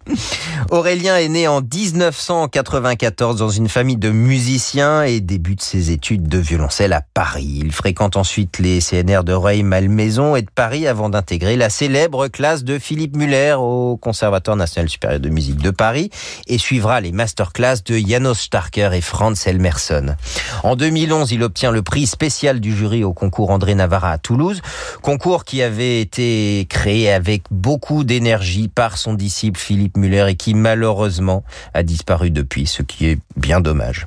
Aurélien 0.72 1.18
est 1.18 1.28
né 1.28 1.49
en 1.49 1.60
1994 1.60 3.36
dans 3.36 3.49
une 3.50 3.70
famille 3.70 3.97
de 3.97 4.12
musiciens 4.12 5.04
et 5.04 5.20
débute 5.20 5.62
ses 5.62 5.91
études 5.91 6.28
de 6.28 6.38
violoncelle 6.38 6.93
à 6.93 7.02
Paris. 7.02 7.60
Il 7.64 7.72
fréquente 7.72 8.18
ensuite 8.18 8.60
les 8.60 8.80
CNR 8.80 9.24
de 9.24 9.34
Rueil-Malmaison 9.34 10.36
et 10.36 10.41
de 10.41 10.50
Paris 10.54 10.88
avant 10.88 11.10
d'intégrer 11.10 11.56
la 11.56 11.70
célèbre 11.70 12.28
classe 12.28 12.64
de 12.64 12.80
Philippe 12.80 13.16
Muller 13.16 13.56
au 13.58 13.97
Conservatoire 13.97 14.58
national 14.58 14.89
supérieur 14.89 15.20
de 15.20 15.30
musique 15.30 15.58
de 15.58 15.72
Paris 15.72 16.10
et 16.47 16.58
suivra 16.58 17.02
les 17.02 17.12
masterclass 17.12 17.84
de 17.86 17.97
Janos 17.97 18.39
Starker 18.39 18.91
et 18.93 19.02
Franz 19.02 19.50
Elmerson. 19.50 20.16
En 20.64 20.76
2011, 20.76 21.32
il 21.32 21.43
obtient 21.43 21.72
le 21.72 21.82
prix 21.82 22.08
spécial 22.08 22.60
du 22.60 22.76
jury 22.76 23.04
au 23.04 23.14
concours 23.14 23.52
André 23.52 23.76
Navarra 23.76 24.12
à 24.12 24.18
Toulouse, 24.18 24.62
concours 25.02 25.45
qui 25.45 25.62
avait 25.62 26.02
été 26.02 26.66
créé 26.70 27.12
avec 27.12 27.43
beaucoup 27.52 28.04
d'énergie 28.04 28.68
par 28.68 28.97
son 28.97 29.14
disciple 29.14 29.60
Philippe 29.60 29.97
Muller 29.97 30.26
et 30.30 30.36
qui 30.36 30.54
malheureusement 30.54 31.43
a 31.74 31.84
disparu 31.84 32.32
depuis, 32.32 32.68
ce 32.68 32.84
qui 32.84 33.08
est 33.08 33.20
bien 33.40 33.62
dommage. 33.62 34.06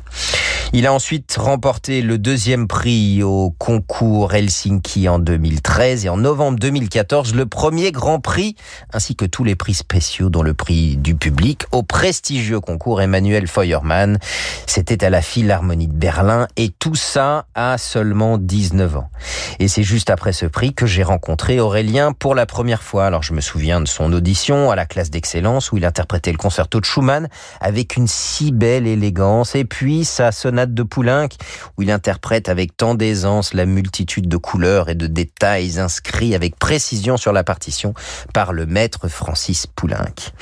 Il 0.72 0.86
a 0.86 0.92
ensuite 0.92 1.36
remporté 1.38 2.00
le 2.00 2.18
deuxième 2.18 2.66
prix 2.66 3.22
au 3.22 3.50
concours 3.50 4.32
Helsinki 4.32 5.08
en 5.08 5.18
2013 5.18 6.06
et 6.06 6.08
en 6.08 6.16
novembre 6.16 6.58
2014 6.58 7.34
le 7.34 7.46
premier 7.46 7.92
grand 7.92 8.20
prix 8.20 8.56
ainsi 8.92 9.14
que 9.16 9.26
tous 9.26 9.44
les 9.44 9.54
prix 9.54 9.74
spéciaux 9.74 10.30
dont 10.30 10.42
le 10.42 10.54
prix 10.54 10.96
du 10.96 11.14
public 11.14 11.64
au 11.72 11.82
prestigieux 11.82 12.60
concours 12.60 13.02
Emmanuel 13.02 13.46
Feuermann. 13.46 14.18
C'était 14.66 15.04
à 15.04 15.10
la 15.10 15.20
Philharmonie 15.20 15.88
de 15.88 15.92
Berlin 15.92 16.48
et 16.56 16.70
tout 16.70 16.94
ça 16.94 17.46
à 17.54 17.76
seulement 17.76 18.38
19 18.38 18.96
ans. 18.96 19.10
Et 19.58 19.68
c'est 19.68 19.82
juste 19.82 20.10
après 20.10 20.32
ce 20.32 20.46
prix 20.46 20.72
que 20.72 20.86
j'ai 20.86 21.02
rencontré 21.02 21.60
Aurélien 21.60 22.12
pour 22.12 22.34
la 22.34 22.46
première 22.46 22.82
fois. 22.82 23.06
Alors 23.06 23.22
je 23.22 23.34
me 23.34 23.40
souviens 23.40 23.80
de 23.80 23.88
son 23.88 24.12
audition 24.12 24.70
à 24.70 24.76
la 24.76 24.86
classe 24.86 25.10
d'excellence 25.10 25.72
où 25.72 25.76
il 25.76 25.84
interprétait 25.84 26.32
le 26.32 26.38
concerto 26.38 26.80
de 26.80 26.84
Schumann 26.84 27.28
avec 27.60 27.96
une 27.96 28.08
si 28.08 28.52
belle 28.52 28.86
élégance 28.86 29.54
et 29.54 29.64
puis 29.64 30.04
sa 30.04 30.32
de 30.52 30.82
Poulenc, 30.82 31.28
où 31.76 31.82
il 31.82 31.90
interprète 31.90 32.48
avec 32.48 32.76
tant 32.76 32.94
d'aisance 32.94 33.54
la 33.54 33.66
multitude 33.66 34.28
de 34.28 34.36
couleurs 34.36 34.88
et 34.88 34.94
de 34.94 35.06
détails 35.06 35.78
inscrits 35.78 36.34
avec 36.34 36.56
précision 36.56 37.16
sur 37.16 37.32
la 37.32 37.44
partition 37.44 37.94
par 38.32 38.52
le 38.52 38.66
maître 38.66 39.08
Francis 39.08 39.66
Poulenc. 39.66 40.32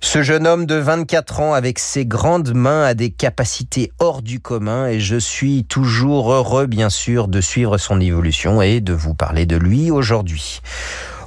Ce 0.00 0.22
jeune 0.22 0.46
homme 0.46 0.66
de 0.66 0.74
24 0.74 1.40
ans 1.40 1.54
avec 1.54 1.78
ses 1.78 2.04
grandes 2.04 2.54
mains 2.54 2.84
a 2.84 2.94
des 2.94 3.10
capacités 3.10 3.90
hors 3.98 4.22
du 4.22 4.38
commun 4.38 4.86
et 4.86 5.00
je 5.00 5.16
suis 5.16 5.64
toujours 5.64 6.32
heureux 6.32 6.66
bien 6.66 6.90
sûr 6.90 7.26
de 7.26 7.40
suivre 7.40 7.78
son 7.78 8.00
évolution 8.00 8.60
et 8.60 8.80
de 8.80 8.92
vous 8.92 9.14
parler 9.14 9.46
de 9.46 9.56
lui 9.56 9.90
aujourd'hui. 9.90 10.60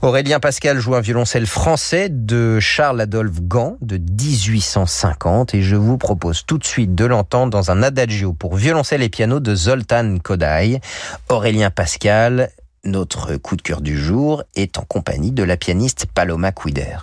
Aurélien 0.03 0.39
Pascal 0.39 0.79
joue 0.79 0.93
un 0.93 1.01
violoncelle 1.01 1.47
français 1.47 2.09
de 2.09 2.59
Charles-Adolphe 2.59 3.41
Gand 3.41 3.77
de 3.81 3.97
1850 3.97 5.55
et 5.55 5.61
je 5.63 5.75
vous 5.75 5.97
propose 5.97 6.45
tout 6.45 6.59
de 6.59 6.63
suite 6.63 6.93
de 6.93 7.05
l'entendre 7.05 7.51
dans 7.51 7.71
un 7.71 7.81
adagio 7.81 8.33
pour 8.33 8.55
violoncelle 8.55 9.01
et 9.01 9.09
piano 9.09 9.39
de 9.39 9.55
Zoltan 9.55 10.17
Kodály. 10.21 10.79
Aurélien 11.29 11.71
Pascal, 11.71 12.51
notre 12.83 13.37
coup 13.37 13.55
de 13.55 13.63
cœur 13.63 13.81
du 13.81 13.97
jour, 13.97 14.43
est 14.55 14.77
en 14.77 14.83
compagnie 14.83 15.31
de 15.31 15.43
la 15.43 15.57
pianiste 15.57 16.05
Paloma 16.05 16.51
Quider. 16.51 16.97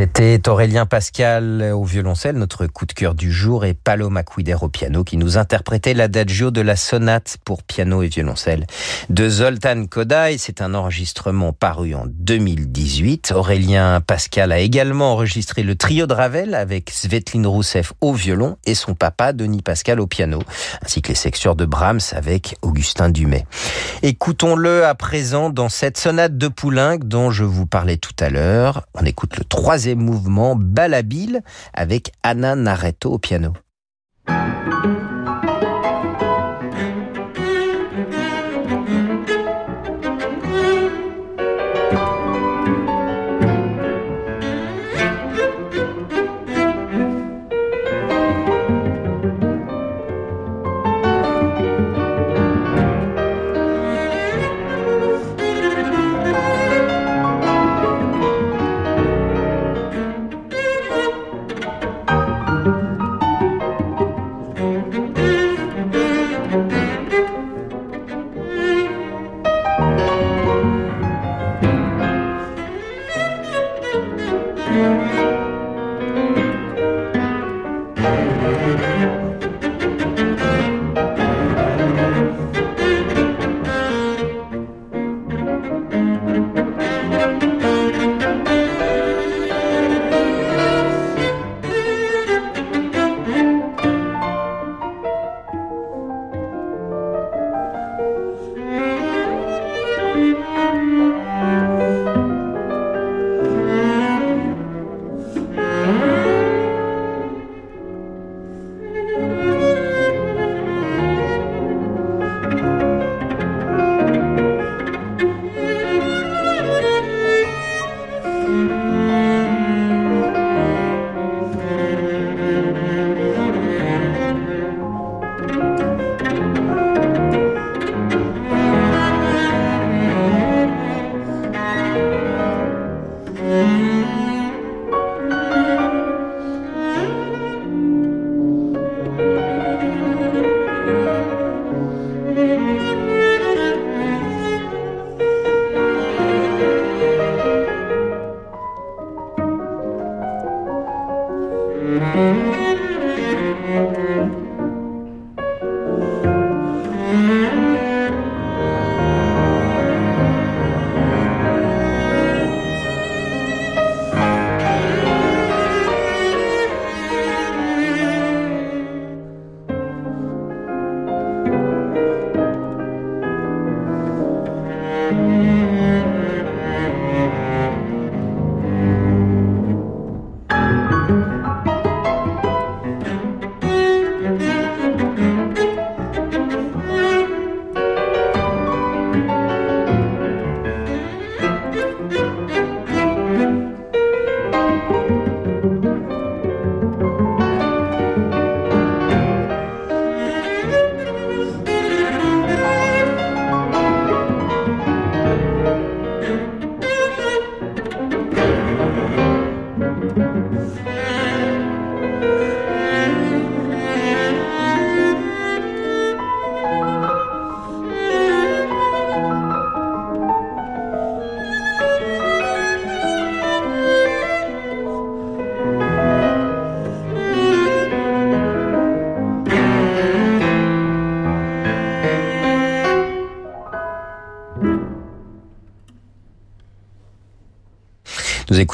C'était 0.00 0.48
Aurélien 0.48 0.86
Pascal 0.86 1.72
au 1.74 1.84
violoncelle, 1.84 2.36
notre 2.36 2.66
coup 2.66 2.86
de 2.86 2.94
cœur 2.94 3.14
du 3.14 3.30
jour, 3.30 3.66
et 3.66 3.74
Paloma 3.74 4.22
Quider 4.22 4.56
au 4.62 4.70
piano 4.70 5.04
qui 5.04 5.18
nous 5.18 5.36
interprétait 5.36 5.92
l'adagio 5.92 6.50
de 6.50 6.62
la 6.62 6.74
sonate 6.74 7.36
pour 7.44 7.62
piano 7.62 8.02
et 8.02 8.08
violoncelle 8.08 8.66
de 9.10 9.28
Zoltan 9.28 9.84
Kodály. 9.84 10.38
C'est 10.38 10.62
un 10.62 10.72
enregistrement 10.72 11.52
paru 11.52 11.94
en 11.94 12.06
2018. 12.06 13.34
Aurélien 13.36 14.00
Pascal 14.00 14.52
a 14.52 14.60
également 14.60 15.12
enregistré 15.12 15.62
le 15.62 15.74
trio 15.74 16.06
de 16.06 16.14
Ravel 16.14 16.54
avec 16.54 16.88
Svetlin 16.88 17.46
Rousseff 17.46 17.92
au 18.00 18.14
violon 18.14 18.56
et 18.64 18.74
son 18.74 18.94
papa 18.94 19.34
Denis 19.34 19.60
Pascal 19.60 20.00
au 20.00 20.06
piano, 20.06 20.38
ainsi 20.82 21.02
que 21.02 21.08
les 21.08 21.14
sections 21.14 21.54
de 21.54 21.66
Brahms 21.66 22.00
avec 22.12 22.56
Augustin 22.62 23.10
Dumay. 23.10 23.44
Écoutons-le 24.02 24.86
à 24.86 24.94
présent 24.94 25.50
dans 25.50 25.68
cette 25.68 25.98
sonate 25.98 26.38
de 26.38 26.48
Poulenc 26.48 27.00
dont 27.04 27.30
je 27.30 27.44
vous 27.44 27.66
parlais 27.66 27.98
tout 27.98 28.16
à 28.18 28.30
l'heure. 28.30 28.86
On 28.94 29.04
écoute 29.04 29.36
le 29.36 29.44
troisième 29.44 29.89
mouvement 29.94 30.56
Balabile 30.56 31.42
avec 31.72 32.12
Anna 32.22 32.54
Naretto 32.54 33.12
au 33.12 33.18
piano. 33.18 33.52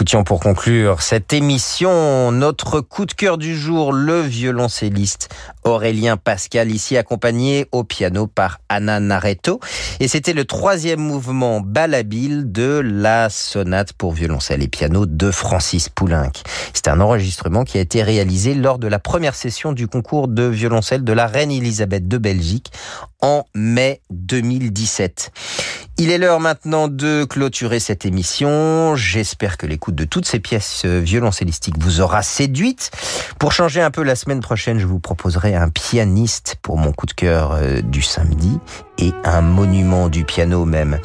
Pour 0.06 0.38
conclure 0.38 1.02
cette 1.02 1.32
émission. 1.32 2.30
Notre 2.30 2.80
coup 2.80 3.06
de 3.06 3.12
cœur 3.12 3.38
du 3.38 3.58
jour, 3.58 3.92
le 3.92 4.20
violoncelliste 4.20 5.28
Aurélien 5.66 6.16
Pascal, 6.16 6.70
ici 6.70 6.96
accompagné 6.96 7.66
au 7.72 7.82
piano 7.82 8.26
par 8.28 8.60
Anna 8.68 9.00
Naretto. 9.00 9.60
Et 9.98 10.08
c'était 10.08 10.32
le 10.32 10.44
troisième 10.44 11.00
mouvement 11.00 11.60
balabile 11.60 12.52
de 12.52 12.80
la 12.84 13.28
sonate 13.28 13.92
pour 13.92 14.12
violoncelle 14.12 14.62
et 14.62 14.68
piano 14.68 15.06
de 15.06 15.30
Francis 15.30 15.88
Poulenc. 15.88 16.30
C'est 16.72 16.88
un 16.88 17.00
enregistrement 17.00 17.64
qui 17.64 17.78
a 17.78 17.80
été 17.80 18.02
réalisé 18.02 18.54
lors 18.54 18.78
de 18.78 18.86
la 18.86 19.00
première 19.00 19.34
session 19.34 19.72
du 19.72 19.88
concours 19.88 20.28
de 20.28 20.44
violoncelle 20.44 21.02
de 21.02 21.12
la 21.12 21.26
reine 21.26 21.50
Elisabeth 21.50 22.06
de 22.06 22.18
Belgique 22.18 22.70
en 23.20 23.44
mai 23.54 24.00
2017. 24.10 25.32
Il 25.98 26.10
est 26.10 26.18
l'heure 26.18 26.40
maintenant 26.40 26.88
de 26.88 27.24
clôturer 27.24 27.80
cette 27.80 28.04
émission. 28.04 28.94
J'espère 28.96 29.56
que 29.56 29.66
l'écoute 29.66 29.94
de 29.94 30.04
toutes 30.04 30.26
ces 30.26 30.40
pièces 30.40 30.84
violoncellistiques 30.84 31.78
vous 31.78 32.02
aura 32.02 32.22
séduite. 32.22 32.90
Pour 33.38 33.52
changer 33.52 33.80
un 33.80 33.90
peu 33.90 34.02
la 34.02 34.14
semaine 34.14 34.40
prochaine, 34.40 34.78
je 34.78 34.84
vous 34.84 35.00
proposerai 35.00 35.55
un 35.56 35.68
pianiste 35.68 36.56
pour 36.62 36.76
mon 36.76 36.92
coup 36.92 37.06
de 37.06 37.12
cœur 37.12 37.52
euh, 37.52 37.80
du 37.80 38.02
samedi 38.02 38.58
et 38.98 39.12
un 39.24 39.40
monument 39.40 40.08
du 40.08 40.24
piano 40.24 40.64
même. 40.64 40.98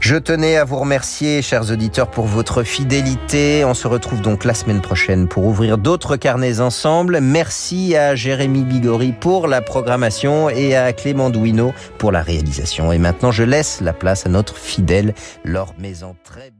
Je 0.00 0.16
tenais 0.16 0.56
à 0.56 0.64
vous 0.64 0.78
remercier, 0.78 1.42
chers 1.42 1.70
auditeurs, 1.70 2.10
pour 2.10 2.26
votre 2.26 2.62
fidélité. 2.62 3.64
On 3.64 3.74
se 3.74 3.88
retrouve 3.88 4.20
donc 4.20 4.44
la 4.44 4.54
semaine 4.54 4.80
prochaine 4.80 5.28
pour 5.28 5.44
ouvrir 5.44 5.78
d'autres 5.78 6.16
carnets 6.16 6.60
ensemble. 6.60 7.20
Merci 7.20 7.96
à 7.96 8.14
Jérémy 8.14 8.64
Bigori 8.64 9.12
pour 9.12 9.48
la 9.48 9.60
programmation 9.60 10.48
et 10.50 10.76
à 10.76 10.92
Clément 10.92 11.30
Douino 11.30 11.72
pour 11.98 12.12
la 12.12 12.22
réalisation. 12.22 12.92
Et 12.92 12.98
maintenant, 12.98 13.30
je 13.30 13.42
laisse 13.42 13.80
la 13.80 13.92
place 13.92 14.26
à 14.26 14.28
notre 14.28 14.56
fidèle 14.56 15.14
Laure 15.44 15.74
Maison. 15.78 16.14
Très 16.24 16.50